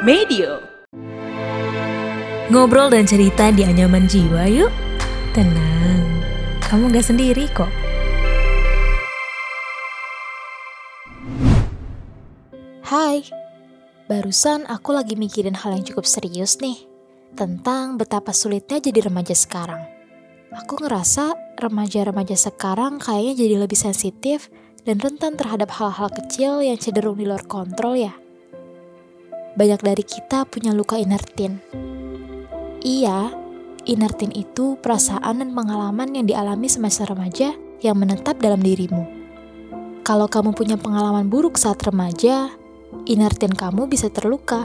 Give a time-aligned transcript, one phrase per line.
[0.00, 0.64] Medio.
[2.48, 4.72] Ngobrol dan cerita di anyaman jiwa yuk.
[5.36, 6.24] Tenang,
[6.64, 7.68] kamu gak sendiri kok.
[12.80, 13.28] Hai,
[14.08, 16.80] barusan aku lagi mikirin hal yang cukup serius nih
[17.36, 19.84] tentang betapa sulitnya jadi remaja sekarang.
[20.64, 24.48] Aku ngerasa remaja-remaja sekarang kayaknya jadi lebih sensitif
[24.88, 28.16] dan rentan terhadap hal-hal kecil yang cenderung di luar kontrol ya.
[29.60, 31.60] Banyak dari kita punya luka inertin.
[32.80, 33.28] Iya,
[33.84, 37.52] inertin itu perasaan dan pengalaman yang dialami semasa remaja
[37.84, 39.04] yang menetap dalam dirimu.
[40.00, 42.48] Kalau kamu punya pengalaman buruk saat remaja,
[43.04, 44.64] inertin kamu bisa terluka.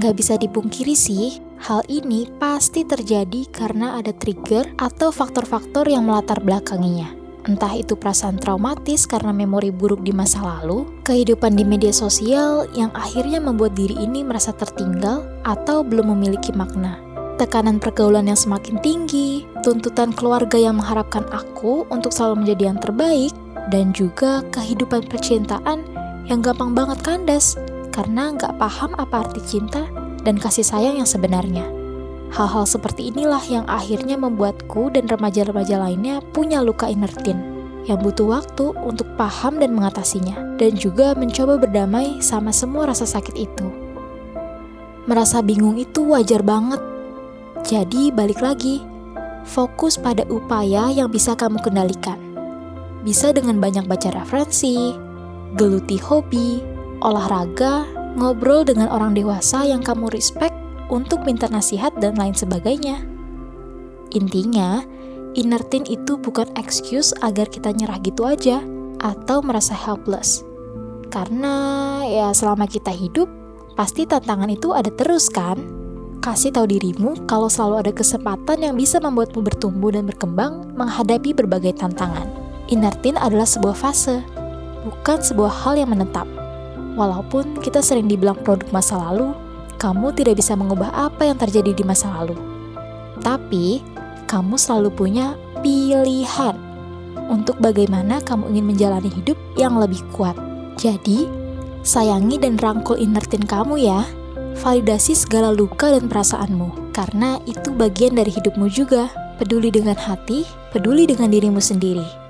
[0.00, 6.40] Gak bisa dipungkiri sih, hal ini pasti terjadi karena ada trigger atau faktor-faktor yang melatar
[6.40, 7.23] belakanginya.
[7.44, 12.88] Entah itu perasaan traumatis karena memori buruk di masa lalu, kehidupan di media sosial yang
[12.96, 16.96] akhirnya membuat diri ini merasa tertinggal atau belum memiliki makna.
[17.36, 23.34] Tekanan pergaulan yang semakin tinggi, tuntutan keluarga yang mengharapkan aku untuk selalu menjadi yang terbaik,
[23.68, 25.84] dan juga kehidupan percintaan
[26.30, 27.56] yang gampang banget kandas
[27.92, 29.84] karena nggak paham apa arti cinta
[30.24, 31.73] dan kasih sayang yang sebenarnya.
[32.34, 37.54] Hal-hal seperti inilah yang akhirnya membuatku dan remaja-remaja lainnya punya luka inertin
[37.84, 43.36] yang butuh waktu untuk paham dan mengatasinya, dan juga mencoba berdamai sama semua rasa sakit
[43.36, 43.66] itu.
[45.04, 46.80] Merasa bingung itu wajar banget.
[47.64, 48.80] Jadi, balik lagi,
[49.44, 52.16] fokus pada upaya yang bisa kamu kendalikan.
[53.04, 54.96] Bisa dengan banyak baca referensi,
[55.60, 56.64] geluti hobi,
[57.04, 57.84] olahraga,
[58.16, 60.53] ngobrol dengan orang dewasa yang kamu respect
[60.88, 63.04] untuk minta nasihat dan lain sebagainya.
[64.14, 64.84] Intinya,
[65.34, 68.62] inertin itu bukan excuse agar kita nyerah gitu aja
[69.02, 70.44] atau merasa helpless.
[71.10, 73.30] Karena ya selama kita hidup,
[73.78, 75.60] pasti tantangan itu ada terus kan?
[76.24, 81.76] Kasih tahu dirimu kalau selalu ada kesempatan yang bisa membuatmu bertumbuh dan berkembang menghadapi berbagai
[81.76, 82.24] tantangan.
[82.72, 84.24] Inertin adalah sebuah fase,
[84.88, 86.24] bukan sebuah hal yang menetap.
[86.96, 89.36] Walaupun kita sering dibilang produk masa lalu,
[89.76, 92.36] kamu tidak bisa mengubah apa yang terjadi di masa lalu.
[93.20, 93.80] Tapi,
[94.26, 96.56] kamu selalu punya pilihan
[97.30, 100.36] untuk bagaimana kamu ingin menjalani hidup yang lebih kuat.
[100.76, 101.26] Jadi,
[101.86, 104.02] sayangi dan rangkul inertin kamu ya.
[104.54, 109.10] Validasi segala luka dan perasaanmu, karena itu bagian dari hidupmu juga.
[109.34, 112.24] Peduli dengan hati, peduli dengan dirimu sendiri.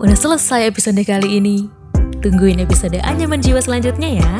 [0.00, 1.79] Udah selesai episode kali ini.
[2.20, 4.30] Tungguin episode Anyaman Jiwa selanjutnya ya.